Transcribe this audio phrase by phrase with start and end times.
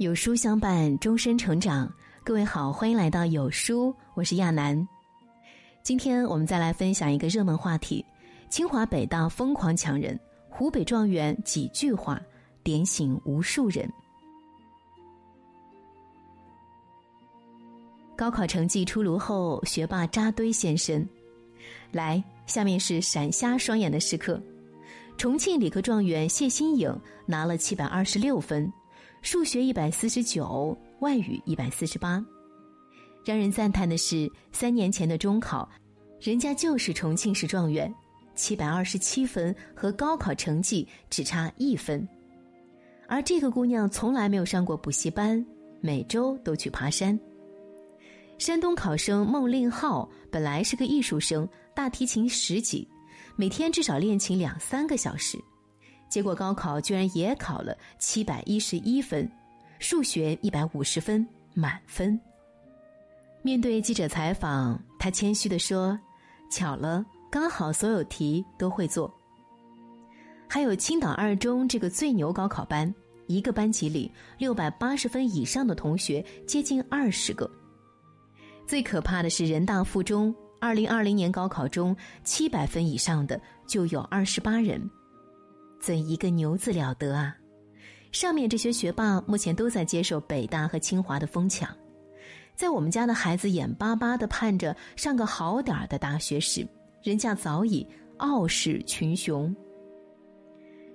[0.00, 1.86] 有书相伴，终身成长。
[2.24, 4.88] 各位好，欢迎来到有书，我是亚楠。
[5.82, 8.02] 今天我们再来分享一个热门话题：
[8.48, 10.18] 清华北大疯狂抢人，
[10.48, 12.18] 湖北状元几句话
[12.62, 13.86] 点醒无数人。
[18.16, 21.06] 高考成绩出炉后，学霸扎堆现身。
[21.92, 24.42] 来，下面是闪瞎双眼的时刻：
[25.18, 26.90] 重庆理科状元谢新颖
[27.26, 28.72] 拿了七百二十六分。
[29.22, 32.24] 数学一百四十九，外语一百四十八。
[33.24, 35.68] 让人赞叹的是，三年前的中考，
[36.20, 37.92] 人家就是重庆市状元，
[38.34, 42.06] 七百二十七分和高考成绩只差一分。
[43.06, 45.44] 而这个姑娘从来没有上过补习班，
[45.80, 47.18] 每周都去爬山。
[48.38, 52.88] 山东考生孟令浩本来是个艺术生，大提琴十级，
[53.36, 55.38] 每天至少练琴两三个小时。
[56.10, 59.30] 结果高考居然也考了七百一十一分，
[59.78, 62.20] 数学一百五十分满分。
[63.42, 65.98] 面对记者采访，他谦虚的说
[66.50, 69.10] ：“巧了，刚好所有题都会做。”
[70.46, 72.92] 还有青岛二中这个最牛高考班，
[73.28, 77.48] 一个班级里六百八十分以上的同学接近二十个。
[78.66, 84.90] 最可怕的是人大附中，二零二零年高考中七百分以上的就有二十八人。
[85.80, 87.34] 怎一个牛字了得啊！
[88.12, 91.74] 上面这些学霸目前都在接受北大和清华的疯抢，
[92.54, 96.66] 在我们家的孩子眼巴巴的盼着上个好点儿的大学时，
[97.02, 97.86] 人家早已
[98.18, 99.54] 傲视群雄。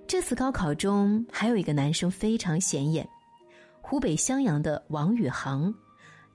[0.05, 3.07] 这次高考中还有一个男生非常显眼，
[3.81, 5.73] 湖北襄阳的王宇航，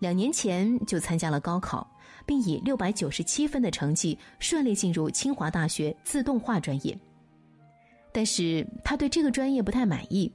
[0.00, 1.88] 两年前就参加了高考，
[2.26, 6.98] 并以六百九十七分的成绩顺利进入清华大学自动化专业。
[8.12, 10.32] 但是他对这个专业不太满意，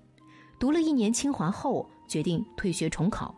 [0.60, 3.36] 读了一年清华后决定退学重考，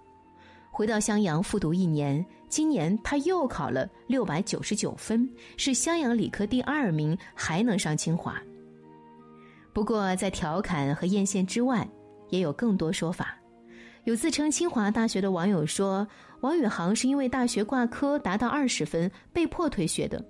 [0.71, 2.25] 回到襄阳复读一年。
[2.49, 8.41] 今年他又考了六百九十九分，是襄阳理科第二名，还能上清华。
[9.73, 11.85] 不过在调侃和艳羡之外，
[12.29, 13.37] 也有更多说法。
[14.05, 16.07] 有自称清华大学的网友说，
[16.39, 20.23] 王宇航是因为大学挂科达到二十分被迫退学的，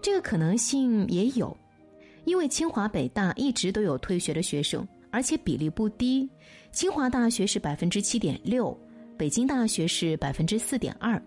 [0.00, 1.56] 这个可能性也有。
[2.28, 6.28] 因为清华北大一直都有退学的学生，而且比例不低。
[6.70, 8.78] 清华大学是百分之七点六，
[9.16, 11.20] 北京大学是百分之四点二。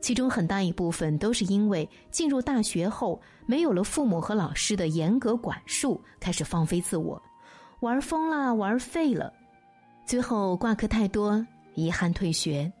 [0.00, 7.20] 其中很大一部分都是因为进入大学后没有了父母和老师的严格管束，开始放飞自我，
[7.80, 9.32] 玩疯了，玩废了，
[10.06, 11.44] 最后挂科太多，
[11.74, 12.72] 遗憾退学。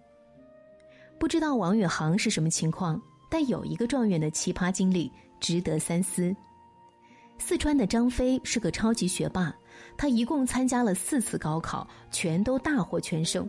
[1.18, 5.10] 不知道王宇航是什么情况，但有一个状元的奇葩经历
[5.40, 6.32] 值得三思。
[7.38, 9.54] 四川的张飞是个超级学霸，
[9.96, 13.48] 他一共参加了四次高考，全都大获全胜。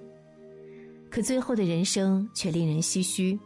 [1.10, 3.40] 可最后的人生却令人唏嘘。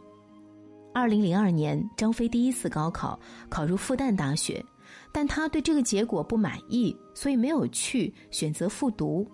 [0.92, 4.62] 二零零二年，张飞第一次高考考入复旦大学，
[5.10, 9.26] 但他对这个结果不满意，所以没有去，选择复读。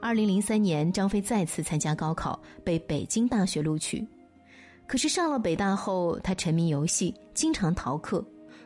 [0.00, 4.04] 二零零三年，张飞再次参加高考，被北京大学录取。
[4.86, 8.24] 可是上了北大后，他沉迷游戏，经常逃课。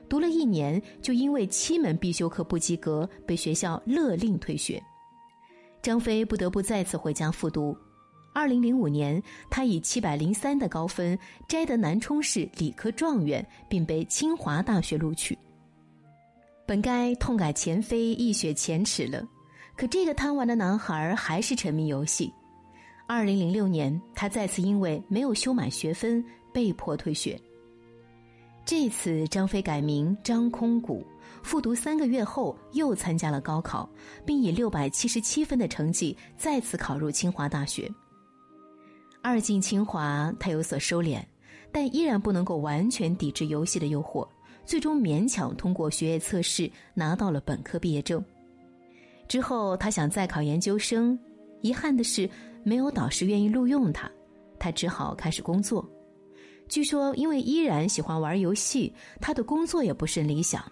[0.09, 4.83] 读了一年，就因为七门必修课不及格，被学校勒令退学。
[5.83, 7.77] 张飞不得不再次回家复读。
[8.35, 9.21] 二零零五年，
[9.51, 11.19] 他以七百零三的高分
[11.49, 15.37] 摘得南充市理科状元，并被清华大学录取。
[16.67, 19.27] 本该痛改前非、一雪前耻了，
[19.77, 22.33] 可这个贪玩的男孩还是沉迷游戏。
[23.07, 27.41] 二零零六年，他再次因为没有修满学分，被迫退学。
[28.69, 31.03] 这次张飞改名张空谷，
[31.43, 33.89] 复读三个月后又参加了高考，
[34.27, 37.91] 并以六百七十七分的成绩再次考入清华大学。
[39.23, 41.23] 二进清华，他有所收敛，
[41.73, 44.29] 但依然不能够完全抵制游戏的诱惑，
[44.67, 48.23] 最终勉强通过学业测试拿到了本科毕业证。
[49.27, 51.19] 之后他想再考研究生，
[51.63, 52.29] 遗憾的是
[52.65, 54.11] 没有导师愿意录用他，
[54.59, 55.83] 他只好开始工作。
[56.69, 60.63] 据说，因为依然喜欢玩游戏，他的工作也不甚理想。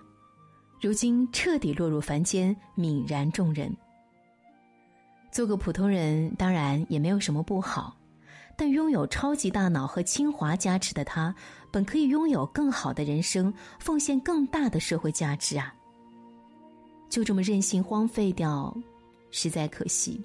[0.80, 3.74] 如今彻底落入凡间，泯然众人。
[5.32, 7.96] 做个普通人当然也没有什么不好，
[8.56, 11.34] 但拥有超级大脑和清华加持的他，
[11.70, 15.74] 本可以拥有更好的人生，奉献更大的社会价值啊！
[17.08, 18.74] 就这么任性荒废掉，
[19.30, 20.22] 实在可惜。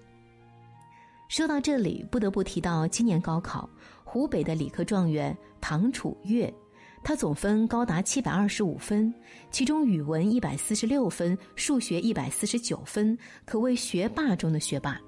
[1.30, 3.70] 说到这里，不得不提到今年高考，
[4.12, 6.54] 湖北的理科状元唐楚月，
[7.02, 9.14] 他总分高达七百二十五分，
[9.52, 15.00] 其中语文一百四十六分，数学一百四十九分，可谓学霸中的学霸。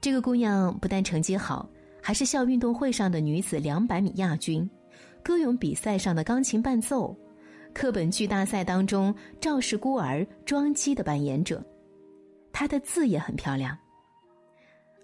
[0.00, 1.68] 这个姑娘不但成绩好，
[2.00, 4.70] 还是校运动会上的女子两百米亚军，
[5.20, 7.12] 歌咏比赛上的钢琴伴奏，
[7.74, 11.60] 课本剧大赛当中赵氏孤儿庄姬的扮演者。
[12.52, 13.76] 她的字也很漂亮。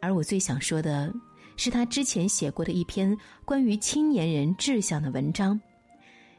[0.01, 1.13] 而我最想说的，
[1.59, 3.15] 是他之前写过的一篇
[3.45, 5.61] 关于青年人志向的文章，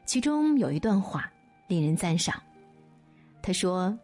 [0.04, 1.30] 其中有一段话
[1.68, 2.42] 令人赞赏。
[3.40, 3.96] 他说：“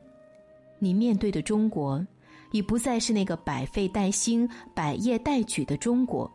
[0.79, 2.07] 你面对的中国。”
[2.53, 6.31] 已不再是那个百废待兴、百业待举的中国，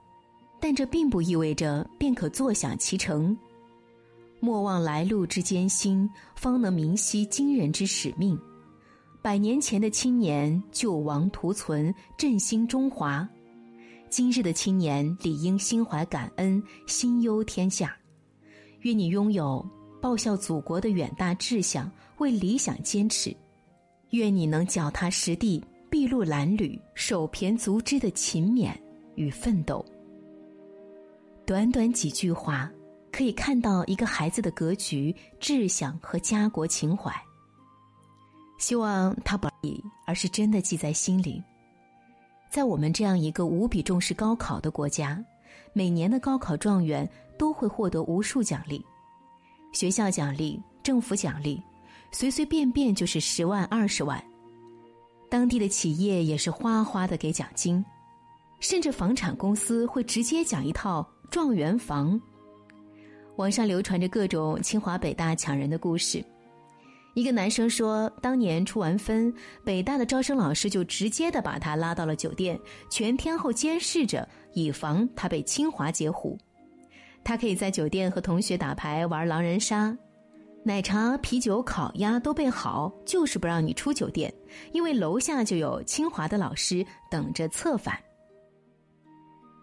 [0.60, 3.36] 但这并不意味着便可坐享其成。
[4.42, 8.38] 莫忘来路之艰辛，方能明晰今人之使命。
[9.22, 13.26] 百年前的青年救亡图存，振兴中华；
[14.12, 17.96] 今日的青年理应心怀感恩，心忧天下。
[18.82, 19.66] 愿你拥有
[20.02, 23.34] 报效祖国的远大志向，为理想坚持。
[24.10, 25.64] 愿你能脚踏实地。
[25.90, 28.74] 筚路蓝缕、手胼足肢的勤勉
[29.16, 29.86] 与奋斗。
[31.46, 32.72] 短短几句话，
[33.12, 37.14] 可以看到一个孩子的格局、志向和家国情怀。
[38.58, 41.44] 希望他不已，而是真的记在心里。
[42.52, 45.24] 在我们这样一个无比重视高考的国家，
[45.72, 48.84] 每年的高考状元都会获得无数奖励，
[49.72, 51.64] 学校奖励、政府奖励，
[52.12, 54.22] 随随便便就是十万、二十万。
[55.30, 57.84] 当地的企业也是哗哗的给奖金，
[58.60, 62.20] 甚至房产公司会直接讲一套状元房。
[63.38, 66.22] 网上流传着各种清华北大抢人的故事。
[67.14, 69.34] 一个男生说，当年出完分，
[69.66, 72.60] 北大的招生老师就直接的把他拉到了酒店，
[72.90, 76.38] 全天候监视着，以防他被清华截胡。
[77.24, 79.96] 他可以在酒店和同学打牌玩狼人杀。
[80.64, 84.34] 奶茶、啤酒、烤鸭都备好，就是不让你出酒店，
[84.72, 88.00] 因为楼下就有清华的老师等着策反。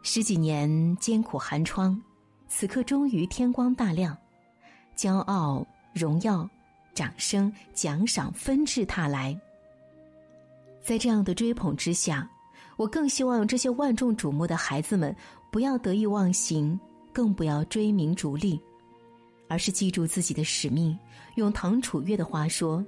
[0.02, 2.00] 十几年艰苦寒窗，
[2.46, 4.16] 此刻终于天光大亮，
[4.96, 6.48] 骄傲、荣耀、
[6.98, 9.38] 掌声、奖赏纷至沓来。
[10.82, 12.28] 在这样的追捧之下，
[12.76, 15.14] 我更希望这些万众瞩目的孩子们
[15.52, 16.76] 不要得意忘形，
[17.12, 18.60] 更不要追名逐利。
[19.46, 20.98] 而是记住自己的使命，
[21.36, 22.84] 用唐楚月的话说，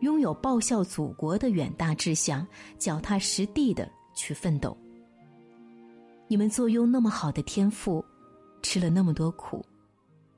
[0.00, 2.46] 拥有报效祖国的远大志向，
[2.78, 4.74] 脚踏实地的去奋斗。
[6.26, 8.02] 你们坐拥那么好的天赋，
[8.62, 9.62] 吃了那么多苦，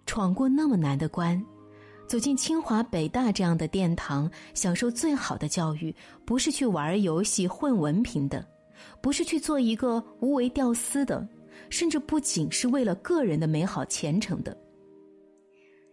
[0.04, 1.40] 闯过那么难的关，
[2.06, 8.46] 走进清华北大这样的殿堂，享受最好的教育，不是去玩游戏混文凭的，
[9.00, 11.26] 不是去做一个无为吊丝的，
[11.70, 14.56] 甚至不仅是为了个人的美好前程的。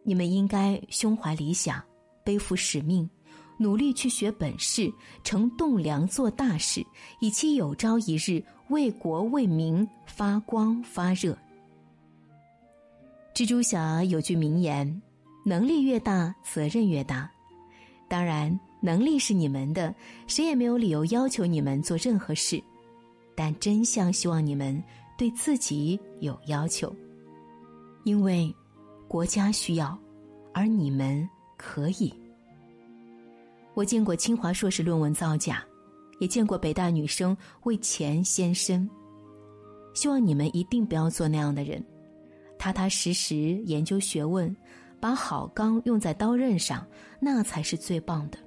[0.03, 1.81] 你们应该胸怀理想，
[2.23, 3.09] 背负使命，
[3.57, 4.91] 努力去学本事，
[5.23, 6.85] 成栋梁做大事，
[7.19, 11.37] 以期有朝一日为国为民发光发热。
[13.33, 15.01] 蜘蛛侠有句名言
[15.43, 17.29] ：“能力越大，责任越大。”
[18.07, 19.93] 当然，能力是你们的，
[20.27, 22.61] 谁也没有理由要求你们做任何事。
[23.35, 24.83] 但真相希望你们
[25.17, 26.93] 对自己有要求，
[28.03, 28.53] 因为。
[29.07, 29.99] 国家需要，
[30.53, 32.13] 而你们可以。
[33.73, 35.61] 我见过清华硕士论文造假，
[36.21, 38.89] 也见过北大女生为钱献身。
[39.93, 41.83] 希望你们一定不要做那样的人，
[42.57, 44.55] 踏踏实实研究学问，
[45.01, 46.85] 把好钢用在刀刃上，
[47.19, 48.37] 那才是最棒的。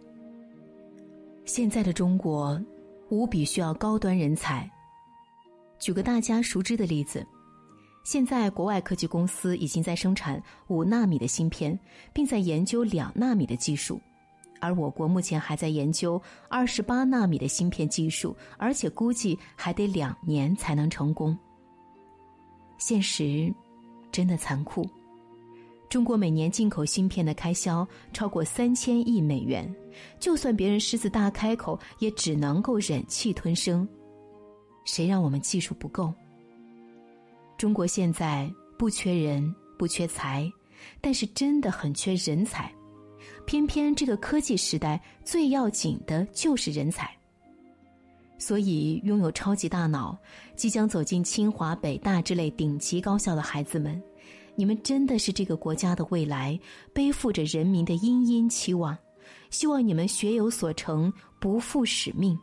[1.45, 2.59] 现在的中国，
[3.11, 4.71] 无比需要高端人才。
[5.79, 7.27] 举个大家熟知的例子。
[8.05, 11.79] 现在，国外科技公司已经在生产五纳米的芯片，
[12.13, 13.99] 并在研究两纳米的技术，
[14.61, 16.21] 而我国目前还在研究
[16.51, 21.35] 二十八纳米的芯片技术，而且估计还得两年才能成功。
[22.77, 23.51] 现实
[24.13, 24.87] 真的残酷，
[25.95, 29.73] 中国每年进口芯片的开销超过三千亿美元，
[30.19, 33.89] 就算别人狮子大开口，也只能够忍气吞声。
[34.85, 36.13] 谁让我们技术不够？
[37.57, 40.51] 中国现在不缺人，不缺财，
[41.01, 42.69] 但是真的很缺人才。
[43.47, 47.09] 偏偏这个科技时代最要紧的就是人才。
[48.37, 50.19] 所以，拥有超级大脑、
[50.57, 54.03] 即将走进清华、北大之类顶级高校的孩子们，
[54.57, 56.59] 你们真的是这个国家的未来，
[56.93, 58.97] 背负着人民的殷殷期望。
[59.51, 62.39] 希望你们学有所成，不负使命。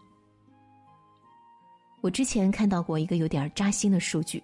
[2.02, 4.42] 我之前看到过一个有点扎心的数据。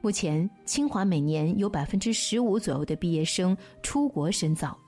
[0.00, 4.78] 目前，清华每年有百分之十五左右的毕业生出国深造，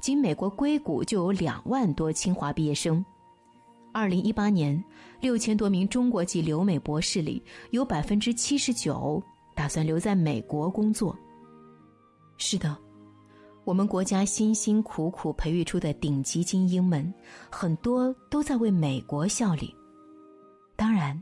[0.00, 3.04] 仅美国硅谷就有两万多清华毕业生。
[3.92, 4.82] 二零一八年，
[5.20, 9.20] 六千多名中国籍留美博士里，有百分之七十九
[9.56, 11.16] 打算留在美国工作。
[12.40, 12.74] 是的，
[13.64, 17.12] 我们国家辛辛苦苦培育出的顶级精英们，
[17.50, 19.74] 很多都在为美国效力。
[20.76, 21.20] 当然，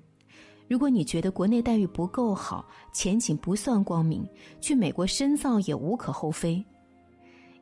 [0.69, 4.29] 如果你觉得国内待遇不够好，前景不算光明，
[4.61, 6.63] 去美国深造也无可厚非。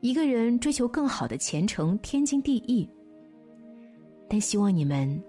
[0.00, 2.86] 一个人追求更好的前程，天经地义。
[4.28, 5.22] 但希望你们，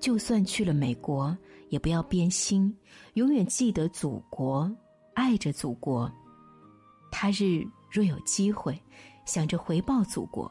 [0.00, 1.36] 就算去了美国，
[1.68, 2.74] 也不要变心，
[3.14, 4.68] 永远记得祖国，
[5.12, 6.10] 爱着祖国。
[7.12, 8.76] 他日若有机会，
[9.24, 10.50] 想着回报祖国。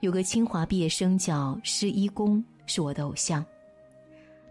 [0.00, 3.44] 有个清华毕业生叫施一公，是我的偶像。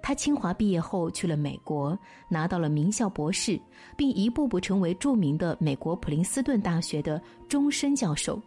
[0.02, 1.98] 他清华毕业后去了美国，
[2.30, 3.60] 拿到了名校博士，
[3.98, 8.42] 并一步步成为著名的美国普林斯顿大学的终身教授。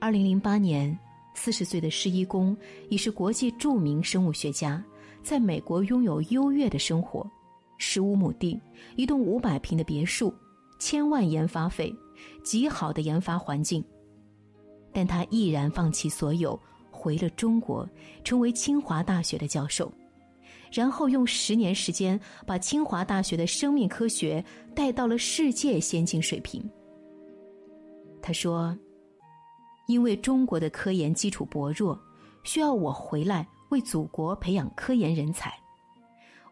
[0.00, 0.98] 二零零八年。
[1.36, 2.56] 四十岁的施一公
[2.88, 4.80] 已是国际著名生物学家，
[5.20, 7.28] 在美国拥有优越的生活，
[7.76, 8.56] 十五亩地，
[8.94, 10.32] 一栋五百平的别墅，
[10.84, 11.90] 千万研发费，
[12.42, 13.82] 极好的研发环境。
[14.92, 16.60] 但他毅然放弃所有，
[16.90, 17.88] 回了中国，
[18.22, 19.90] 成为清华大学的教授，
[20.70, 26.62] 然后用十年时间把清华大学的生命科学带到了世界先进水平。
[28.20, 28.76] 他说。
[29.86, 31.98] 因为中国的科研基础薄弱，
[32.42, 35.52] 需要我回来为祖国培养科研人才。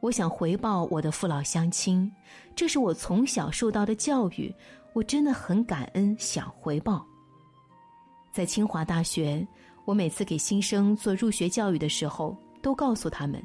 [0.02, 2.10] 我想回报我的父老乡亲，
[2.56, 4.52] 这是我从小受到的教育，
[4.94, 7.06] 我真的很感恩，想回报。
[8.32, 9.46] 在清华大学，
[9.84, 13.40] 我每次给新生做入学教育的时候，都告诉他们：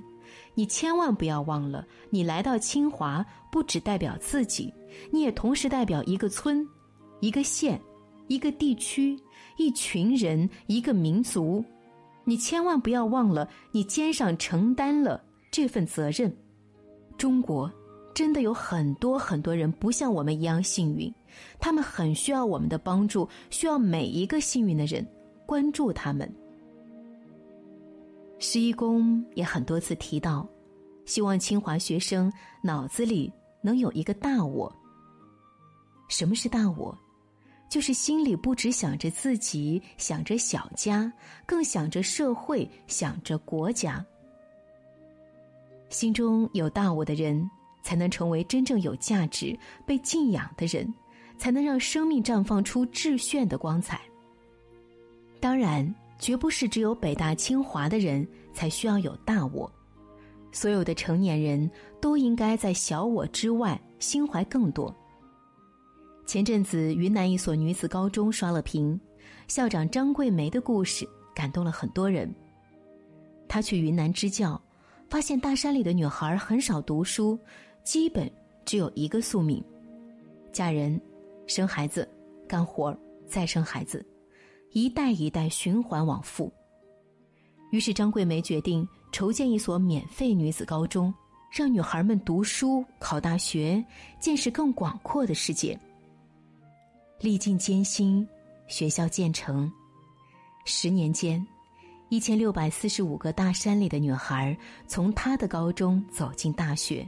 [0.55, 4.73] 你千万不要忘了，你来到清华不只代表自己，
[5.11, 6.67] 你也同时代表一个村、
[7.19, 7.79] 一个县、
[8.27, 9.15] 一个地区。
[9.57, 11.63] 一群人，一个民族，
[12.23, 16.35] 你千万不要忘了，你肩上承担了这份责任。
[17.17, 17.71] 中国
[18.13, 21.13] 真的有很多很多人不像我们一样幸运，
[21.59, 25.05] 他们很需要我们的帮助，需要每一个幸运的人
[25.45, 26.31] 关注他们。
[28.39, 30.47] 施一公也很多次提到，
[31.05, 32.31] 希望清华学生
[32.61, 33.31] 脑子里
[33.61, 34.71] 能有一个大我。
[36.07, 36.95] 什么是大我？
[37.69, 41.11] 就是心里不只想着自己，想着小家，
[41.45, 44.05] 更想着社会，想着国家。
[45.89, 47.49] 心中有大我的人，
[47.81, 50.93] 才能成为真正有价值、被敬仰的人，
[51.37, 54.01] 才能让生命绽放出至炫的光彩。
[55.39, 59.71] 当然，绝不是只有北大清华的人才需要有大我，
[60.51, 61.69] 所有的成年人
[62.01, 64.93] 都应该在小我之外，心怀更多。
[66.25, 68.99] 前阵子，云南一所女子高中刷了屏，
[69.47, 72.29] 校长张桂梅的故事感动了很多人。
[73.47, 74.61] 她去云南支教，
[75.09, 77.39] 发现大山里的女孩很少读书，
[77.83, 78.29] 基本
[78.65, 79.63] 只有一个宿命：
[80.51, 80.99] 嫁人、
[81.45, 82.07] 生孩子、
[82.47, 82.95] 干活
[83.25, 84.05] 再生孩子，
[84.71, 86.51] 一代一代循环往复。
[87.71, 91.13] 于是，张桂梅决定筹建一所免费女子高中，
[91.51, 93.83] 让女孩们读书、考大学，
[94.19, 95.77] 见识更广阔的世界。
[97.19, 98.27] 历尽艰辛，
[98.67, 99.71] 学校建成。
[100.65, 101.45] 十年间，
[102.09, 107.07] 一千六百四十五个大山里的女孩从他的高中走进大学。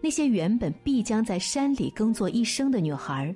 [0.00, 3.34] 那些原本必将在山里耕作一生的女孩，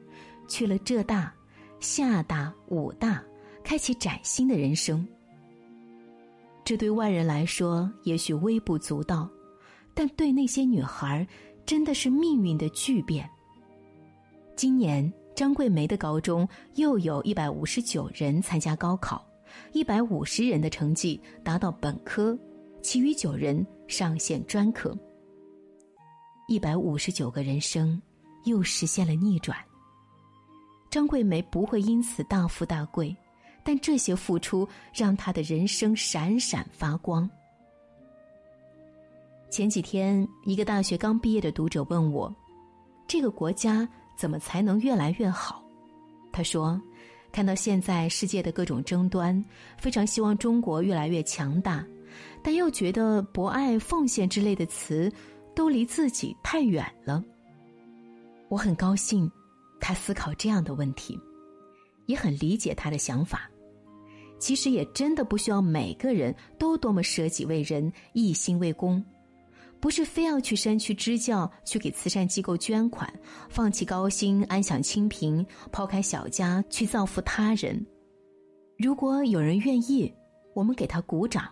[0.49, 1.33] 去了浙大、
[1.79, 3.23] 厦大、武大，
[3.63, 5.07] 开启崭新的人生。
[6.65, 9.29] 这对外人来说也许微不足道，
[9.95, 11.27] 但对那些女孩，
[11.65, 13.29] 真的是命运的巨变。
[14.57, 15.13] 今年。
[15.37, 19.23] 张桂梅的高中又有一百五十九人参加高考，
[19.73, 22.39] 一百五十人的成绩达到本科，
[22.83, 24.97] 其余九人上线专科。
[26.49, 28.01] 一百五十九个人生
[28.45, 29.57] 又实现了逆转。
[30.91, 33.15] 张桂梅不会因此大富大贵，
[33.65, 37.29] 但这些付出让她的人生闪闪发光。
[39.51, 42.35] 前几天，一个大学刚毕业的读者问我
[43.07, 45.63] ：“这个国家？”怎么才能越来越好？
[46.33, 46.81] 他说
[47.37, 49.45] ：“看到现在世界的各种争端，
[49.77, 51.87] 非常希望中国越来越强大，
[52.43, 55.13] 但又觉得博爱、奉献之类的词
[55.55, 57.23] 都离自己太远了。”
[58.49, 59.31] 我很高兴
[59.79, 61.21] 他思考这样的问题，
[62.07, 63.51] 也很理解他的想法。
[64.39, 69.05] 其实也真的不需要每个人都多么舍己为人、一心为公。
[69.81, 73.13] 不是非要去山区支教，去给慈善机构捐款，
[73.49, 77.87] 放弃高薪，安享清贫，抛开小家去造福他人。
[78.79, 80.13] 如果有人愿意，
[80.55, 81.49] 我们给他鼓掌。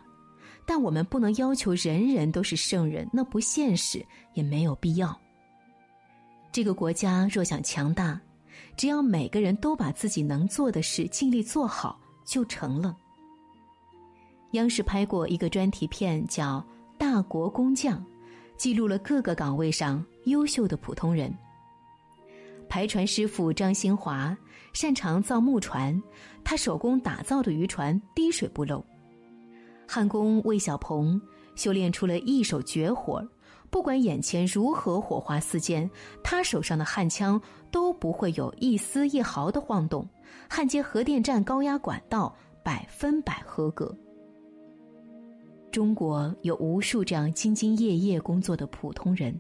[0.66, 4.02] 但我们不能要求人人都是圣人，那不现实，
[4.32, 5.14] 也没有必要。
[6.50, 8.18] 这个国家若想强大，
[8.74, 12.96] 只要每个人都把自己能做的事尽力做好，就成了。
[14.52, 16.60] 央视拍过一个专题片，叫
[16.96, 17.98] 《大国工匠》，
[18.56, 21.32] 记录了各个岗位上优秀的普通人。
[22.68, 24.36] 排船师傅张新华
[24.72, 26.02] 擅长造木船，
[26.42, 28.84] 他手工打造的渔船滴水不漏。
[29.86, 31.20] 焊工魏小鹏
[31.54, 33.24] 修炼出了一手绝活，
[33.70, 35.88] 不管眼前如何火花四溅，
[36.22, 40.08] 他手上的焊枪都不会有一丝一毫的晃动。
[40.48, 43.96] 焊接核电站高压管道百分百合格。
[45.74, 49.36] 中国有无数这样兢兢业业工作的普通人，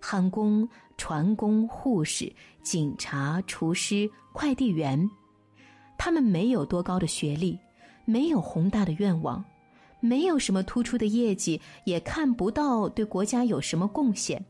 [0.00, 5.10] 焊工、船工、护士、警察、厨师、快递员，
[5.98, 7.58] 他们没有多高的学历，
[8.04, 9.44] 没有宏大的愿望。
[9.98, 14.40] 没有什么突出的业绩，也看不到对国家有什么贡献，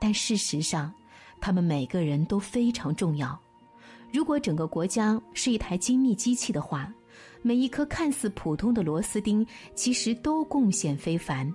[0.00, 0.92] 但事实上，
[1.40, 3.40] 他们每个人都非常重要。
[4.12, 6.92] 如果整个国家是一台精密机器的话，
[7.42, 11.52] 每一颗看似普通的螺丝钉，其实都贡献非凡。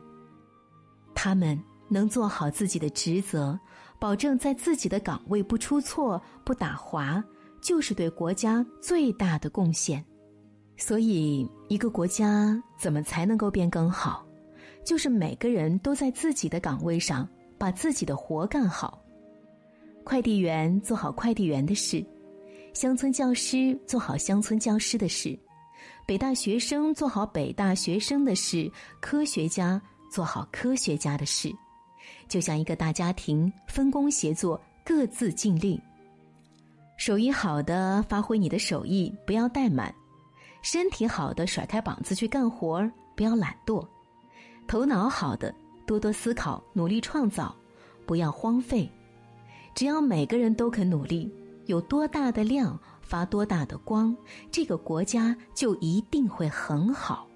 [1.14, 3.60] 他们能做好自己的职责，
[4.00, 7.24] 保证在自己的岗位不出错、不打滑，
[7.62, 10.04] 就是对国家最大的贡献。
[10.78, 14.26] 所以，一个国家怎么才能够变更好？
[14.84, 19.00] 就是每个人都在自己的岗位上把自己的活干好。
[20.04, 22.04] 快递员做好快递员的事，
[22.74, 25.38] 乡村教师做好乡村教师的事，
[26.12, 31.50] 北大学生做好北大学生的事，科学家做好科学家的事，
[32.28, 35.80] 就像一个大家庭，分工协作，各自尽力。
[36.98, 39.96] 手艺好的，发挥你的手艺，不要怠慢。
[40.62, 43.82] 身体好的，甩开膀子去干活，不要懒惰；
[44.68, 45.56] 头脑好的，
[45.88, 47.56] 多多思考，努力创造，
[48.06, 48.92] 不要荒废。
[49.74, 51.32] 只要每个人都肯努力，
[51.68, 52.78] 有多大的量
[53.12, 54.16] 发多大的光，
[54.50, 57.28] 这个国家就一定会很好。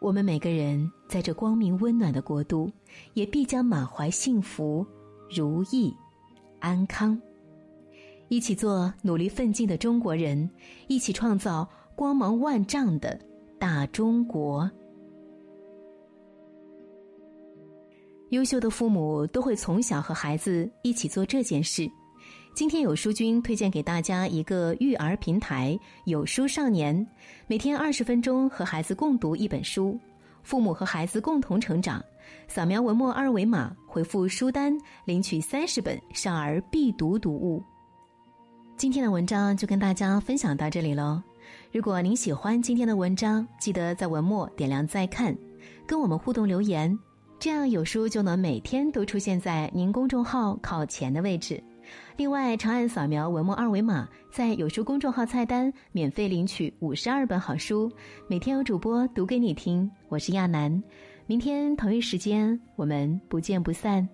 [0.00, 2.68] 我们每个人在这光明温暖的国度，
[3.14, 4.84] 也必将满怀幸福、
[5.30, 5.94] 如意、
[6.58, 7.16] 安康。
[8.28, 10.50] 一起做努力奋进的中国人，
[10.88, 13.16] 一起创造光芒万丈的
[13.56, 14.68] 大中国。
[18.30, 21.88] 优秀的父母都会从小和孩子一起做这件事。
[22.58, 27.06] 今天有书君推荐给大家一个育儿平台——有书少年，
[27.46, 29.96] 每天二十分钟和孩子共读一本书，
[30.42, 32.04] 父母和孩子共同成长。
[32.48, 37.62] 扫描文末二维码，回复书单领取三十本少儿必读读物。
[38.76, 41.22] 今天的文章就跟大家分享到这里喽。
[41.70, 45.32] 如果您喜欢今天的文章，记得在文末点亮再看，
[45.86, 46.98] 跟我们互动留言，
[47.38, 51.62] 这样有书就能每天都出现在您公众号靠前的位置。
[52.16, 57.90] 另外，长按扫描文末二维码，在有书公众号菜单免费领取五十二本好书，
[58.26, 59.90] 每天有主播读给你听。
[60.08, 60.82] 我是亚楠，
[61.26, 64.08] 明天同一时间我们不见不散。